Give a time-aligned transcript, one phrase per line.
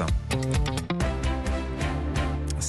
[0.00, 0.79] Hoşçakalın.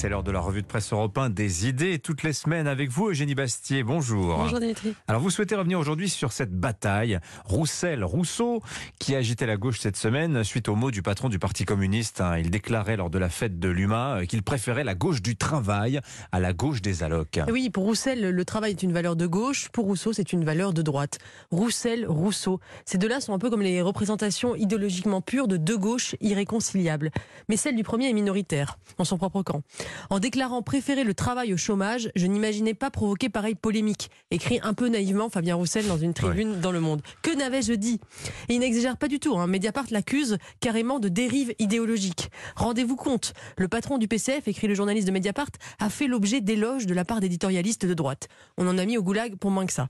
[0.02, 3.10] C'est l'heure de la revue de presse européen des idées toutes les semaines avec vous
[3.10, 3.84] Eugénie Bastier.
[3.84, 4.36] Bonjour.
[4.36, 4.96] Bonjour Dimitri.
[5.06, 8.62] Alors vous souhaitez revenir aujourd'hui sur cette bataille Roussel-Rousseau
[8.98, 12.20] qui a agité la gauche cette semaine suite aux mots du patron du Parti communiste.
[12.20, 12.36] Hein.
[12.38, 16.00] Il déclarait lors de la fête de l'UMA euh, qu'il préférait la gauche du travail
[16.32, 17.38] à la gauche des allocs.
[17.48, 19.68] Oui, pour Roussel, le travail est une valeur de gauche.
[19.68, 21.20] Pour Rousseau, c'est une valeur de droite.
[21.52, 22.58] Roussel, Rousseau.
[22.86, 27.12] Ces deux-là sont un peu comme les représentations idéologiquement pures de deux gauches irréconciliables.
[27.48, 29.62] Mais celle du premier est minoritaire, dans son propre camp.
[30.10, 34.74] En déclarant préférer le travail au chômage, je n'imaginais pas provoquer pareille polémique, écrit un
[34.74, 37.02] peu naïvement Fabien Roussel dans une tribune dans Le Monde.
[37.22, 38.00] Que n'avais-je dit?
[38.48, 39.38] Et il n'exagère pas du tout.
[39.38, 39.46] Hein.
[39.46, 42.30] Mediapart l'accuse carrément de dérive idéologique.
[42.56, 46.86] Rendez-vous compte, le patron du PCF, écrit le journaliste de Mediapart, a fait l'objet d'éloges
[46.86, 48.28] de la part d'éditorialistes de droite.
[48.58, 49.88] On en a mis au goulag pour moins que ça.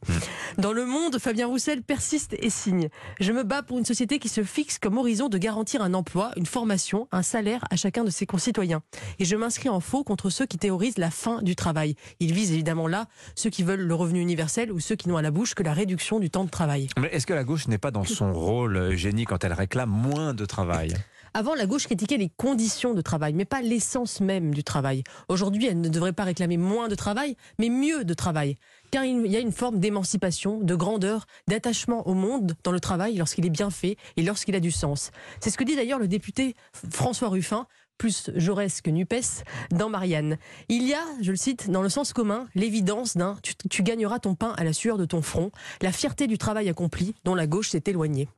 [0.59, 2.89] Dans Le Monde, Fabien Roussel persiste et signe.
[3.21, 6.33] Je me bats pour une société qui se fixe comme horizon de garantir un emploi,
[6.37, 8.83] une formation, un salaire à chacun de ses concitoyens.
[9.19, 11.97] Et je m'inscris en faux contre ceux qui théorisent la fin du travail.
[12.19, 15.23] Il vise évidemment là ceux qui veulent le revenu universel ou ceux qui n'ont à
[15.23, 16.89] la bouche que la réduction du temps de travail.
[16.99, 20.33] Mais est-ce que la gauche n'est pas dans son rôle, Génie, quand elle réclame moins
[20.33, 20.95] de travail?
[21.35, 25.03] Avant, la gauche critiquait les conditions de travail, mais pas l'essence même du travail.
[25.29, 28.57] Aujourd'hui, elle ne devrait pas réclamer moins de travail, mais mieux de travail.
[28.93, 33.17] Car il y a une forme d'émancipation, de grandeur, d'attachement au monde dans le travail
[33.17, 35.11] lorsqu'il est bien fait et lorsqu'il a du sens.
[35.41, 36.55] C'est ce que dit d'ailleurs le député
[36.91, 37.67] François Ruffin
[37.99, 40.39] plus Jaurès que Nupes, dans Marianne.
[40.69, 44.19] Il y a, je le cite, dans le sens commun, l'évidence d'un tu, tu gagneras
[44.19, 47.47] ton pain à la sueur de ton front, la fierté du travail accompli dont la
[47.47, 48.29] gauche s'est éloignée.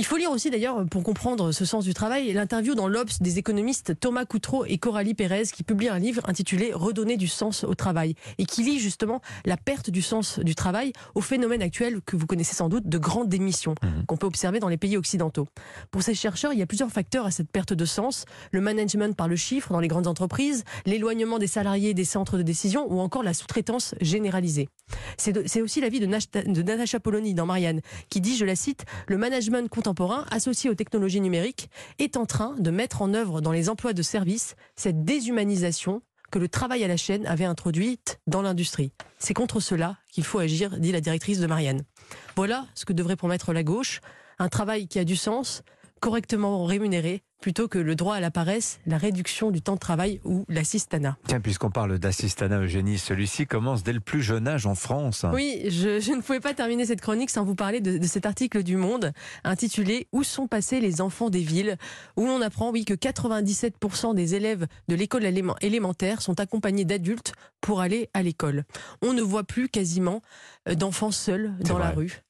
[0.00, 3.38] Il faut lire aussi d'ailleurs, pour comprendre ce sens du travail, l'interview dans l'Obs des
[3.38, 7.74] économistes Thomas Coutreau et Coralie Pérez qui publient un livre intitulé Redonner du sens au
[7.74, 12.16] travail et qui lit justement la perte du sens du travail au phénomène actuel que
[12.16, 14.04] vous connaissez sans doute de grande démission mmh.
[14.06, 15.48] qu'on peut observer dans les pays occidentaux.
[15.90, 18.24] Pour ces chercheurs, il y a plusieurs facteurs à cette perte de sens.
[18.52, 22.42] Le management par le chiffre dans les grandes entreprises, l'éloignement des salariés des centres de
[22.42, 24.70] décision ou encore la sous-traitance généralisée.
[25.18, 29.18] C'est aussi l'avis de, de Natacha Polony dans Marianne qui dit, je la cite, le
[29.18, 29.89] management contemporain
[30.30, 34.02] associé aux technologies numériques est en train de mettre en œuvre dans les emplois de
[34.02, 38.92] service cette déshumanisation que le travail à la chaîne avait introduite dans l'industrie.
[39.18, 41.82] C'est contre cela qu'il faut agir, dit la directrice de Marianne.
[42.36, 44.00] Voilà ce que devrait promettre la gauche,
[44.38, 45.62] un travail qui a du sens,
[46.00, 50.20] correctement rémunéré, plutôt que le droit à la paresse, la réduction du temps de travail
[50.24, 51.16] ou l'assistanat.
[51.26, 55.24] Tiens, puisqu'on parle d'assistanat, Eugénie, celui-ci commence dès le plus jeune âge en France.
[55.32, 58.76] Oui, je, ne pouvais pas terminer cette chronique sans vous parler de, cet article du
[58.76, 59.12] Monde
[59.44, 61.76] intitulé Où sont passés les enfants des villes?
[62.16, 65.24] Où on apprend, oui, que 97% des élèves de l'école
[65.60, 68.64] élémentaire sont accompagnés d'adultes pour aller à l'école.
[69.02, 70.22] On ne voit plus quasiment
[70.68, 72.22] euh, d'enfants seuls dans la rue.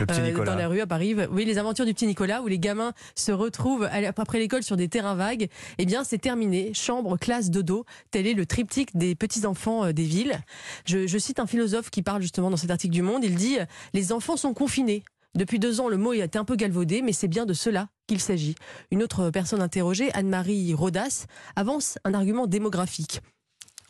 [0.00, 0.52] Le petit Nicolas.
[0.52, 1.14] dans la rue à Paris.
[1.30, 5.14] Oui, les aventures du petit Nicolas où les gamins se retrouvent après sur des terrains
[5.14, 6.72] vagues, eh bien, c'est terminé.
[6.74, 7.84] Chambre, classe, dodo.
[8.10, 10.40] Tel est le triptyque des petits-enfants euh, des villes.
[10.84, 13.24] Je, je cite un philosophe qui parle justement dans cet article du Monde.
[13.24, 13.58] Il dit
[13.94, 15.04] Les enfants sont confinés.
[15.36, 17.88] Depuis deux ans, le mot a été un peu galvaudé, mais c'est bien de cela
[18.08, 18.56] qu'il s'agit.
[18.90, 23.20] Une autre personne interrogée, Anne-Marie Rodas, avance un argument démographique.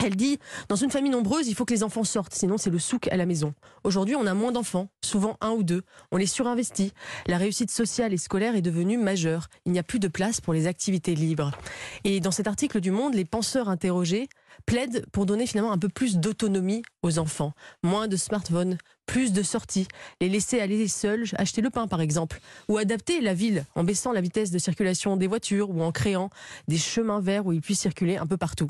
[0.03, 0.39] Elle dit,
[0.69, 3.17] dans une famille nombreuse, il faut que les enfants sortent, sinon c'est le souk à
[3.19, 3.53] la maison.
[3.85, 5.83] Aujourd'hui, on a moins d'enfants, souvent un ou deux.
[6.11, 6.93] On les surinvestit.
[7.27, 9.49] La réussite sociale et scolaire est devenue majeure.
[9.67, 11.51] Il n'y a plus de place pour les activités libres.
[12.05, 14.29] Et dans cet article du Monde, les penseurs interrogés
[14.65, 17.53] plaident pour donner finalement un peu plus d'autonomie aux enfants.
[17.83, 19.87] Moins de smartphones, plus de sorties,
[20.21, 24.13] les laisser aller seuls, acheter le pain par exemple, ou adapter la ville en baissant
[24.13, 26.31] la vitesse de circulation des voitures ou en créant
[26.69, 28.69] des chemins verts où ils puissent circuler un peu partout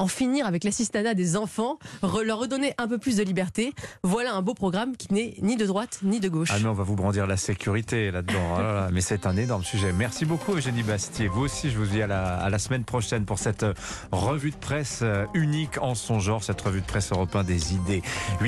[0.00, 1.78] en finir avec l'assistanat des enfants,
[2.24, 3.74] leur redonner un peu plus de liberté.
[4.02, 6.48] Voilà un beau programme qui n'est ni de droite ni de gauche.
[6.52, 8.56] Ah mais on va vous brandir la sécurité là-dedans.
[8.58, 9.92] Oh mais c'est un énorme sujet.
[9.92, 11.28] Merci beaucoup Eugénie Bastier.
[11.28, 13.66] Vous aussi, je vous dis à la, à la semaine prochaine pour cette
[14.10, 18.02] revue de presse euh, unique en son genre, cette revue de presse européen des idées.